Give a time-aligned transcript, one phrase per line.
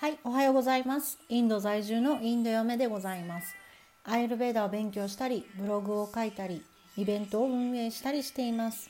[0.00, 1.18] はい、おはようございます。
[1.28, 3.54] インド在住のインド嫁でございます。
[4.02, 6.64] アイルベーダを勉強したり、ブログを書いたり、
[6.96, 8.88] イベントを運営したりしています。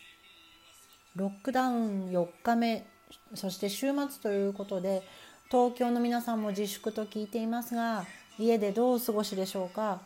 [1.17, 2.87] ロックダウン4日目、
[3.35, 5.03] そして週末ということで、
[5.51, 8.07] 東京の皆さんも自粛と聞いていますが、
[8.39, 10.03] 家でどうお過ごしでしょうか？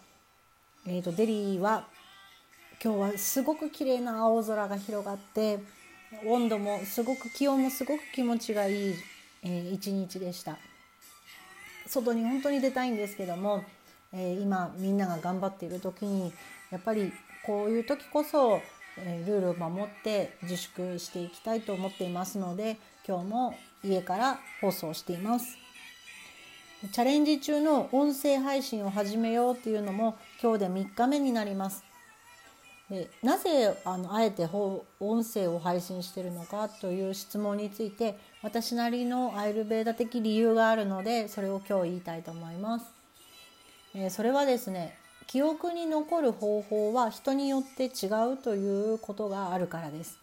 [0.86, 1.86] えーと、デリーは
[2.82, 5.58] 今日はすごく綺麗な青空が広がって
[6.24, 8.94] 温度もすごく気温もすごく気持ちがいい、
[9.42, 10.56] えー、一日でした。
[11.94, 13.64] 外に本当に出たいんですけども、
[14.12, 16.32] えー、今みんなが頑張っている時に
[16.70, 17.12] やっぱり
[17.46, 18.60] こういう時こそ、
[18.98, 25.58] え、ルールを守って自粛していきたいと思っていますので今日も家から放送しています。
[26.92, 31.84] チャレンジ中の音声配信を始めようっていうのも今日で3日目になります。
[32.90, 34.46] でなぜあのあえて
[35.00, 42.86] 音声を配信してるのかという質問について私なりのアイルベーダ的理由があるのでそれを今日言いたいと思います。
[43.94, 50.18] えそれはですね記憶に残る方法は人によって違うということがあるからです。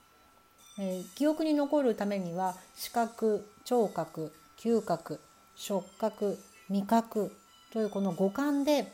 [0.79, 5.19] え記憶に残るためには視覚聴覚嗅覚
[5.55, 6.37] 触覚
[6.69, 7.31] 味覚
[7.73, 8.91] というこの五感で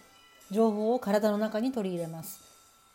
[0.52, 2.47] 情報を体の中に取り入れます。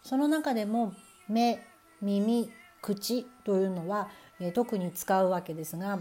[0.02, 0.94] その中でも
[1.28, 1.64] 目
[2.00, 2.50] 耳
[2.80, 4.08] 口というのは、
[4.40, 6.00] えー、特に使うわけですが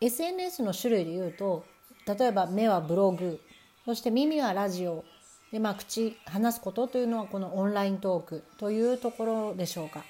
[0.00, 1.64] SNS の種類でいうと
[2.06, 3.40] 例えば目はブログ
[3.84, 5.04] そして耳はラジオ
[5.52, 10.04] で、まあ、口話すことというのはこのオンライントークというところでしょうか。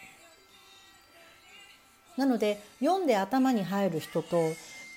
[2.17, 4.37] なので読んで頭に入る人と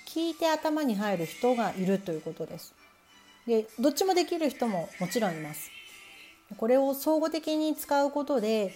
[0.06, 2.74] 聞いて頭に入る人がいるということです。
[3.46, 5.70] でどっちもできる人ももちろんいます。
[6.56, 8.72] これを総合的に使うことで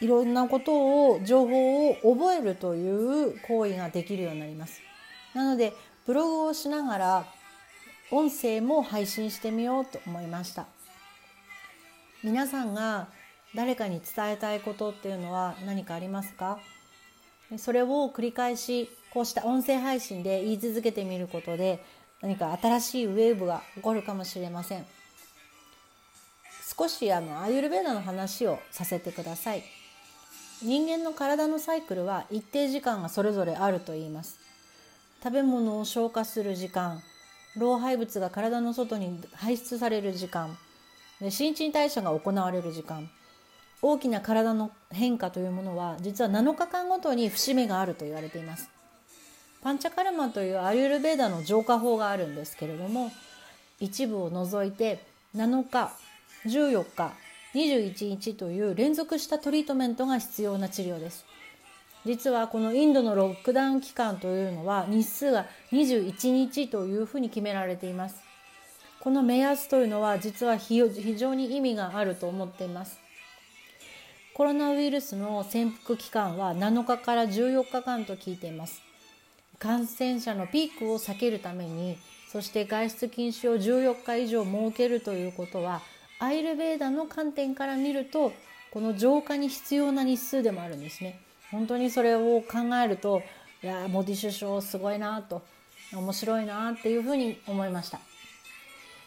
[0.00, 4.80] いろんなことを情報を覚えるという行為ができるようになります。
[5.34, 5.72] なので
[6.06, 7.26] ブログをしながら
[8.10, 10.66] 音声も配信してみようと思いました。
[12.22, 13.08] 皆さんが
[13.54, 16.58] 誰かに伝えたいことっていうのは何かありますか？
[17.56, 21.84] それを繰り返しこうした音声配信で言い続けてみることで
[22.20, 24.86] 何か新しいウェーブが起こるかもしれません。
[26.76, 29.62] 少しあのアーユルベーダの話をさせてください。
[30.62, 34.38] 人間の体のサイクルは一定時間がそれぞれあると言います。
[35.22, 37.02] 食べ物を消化する時間
[37.56, 40.56] 老廃物が体の外に排出される時間
[41.30, 43.08] 新陳代謝が行われる時間。
[43.80, 48.70] 大きな体の変化というものは実は7日間ごとに節目があると言われています。
[49.62, 53.12] パンチャカルマというアーユルベーダの浄化法があるんですけれども
[53.80, 55.04] 一部を除いて
[55.36, 55.92] 7日
[56.46, 57.12] 14日
[57.54, 61.24] 21日という連続したトリートメントが必要な治療です。
[62.04, 68.16] 実はこのインドのロックダウン期間というのは日数が21日というふうに決められています。
[69.00, 70.76] この目安というのは実は非
[71.16, 72.98] 常に意味があると思っています。
[74.34, 78.82] コロナウイルスの潜伏期間は7日から14日間と聞いています。
[79.58, 81.96] 感染者のピークを避けるために
[82.30, 85.80] そして外出禁止を14日以上設けるということは
[86.18, 88.32] アイルベーダの観点から見ると
[88.70, 91.20] この浄化に必要な日数でもあるんですね。
[91.50, 93.22] 本当にそれを考えると
[93.62, 95.42] いやモディ首相すごいなと
[95.92, 98.00] 面白いなっていうふうに思いました。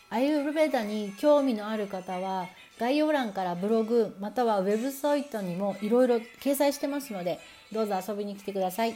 [0.09, 2.47] アイルベーダに興味のある方は
[2.79, 7.39] 概要欄からブログまたはウェブサイトにもいろいろ掲載してますので
[7.73, 8.95] どうぞ遊びに来てください。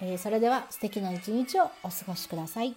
[0.00, 2.74] えー、それでは素敵な一日をお過ごしください。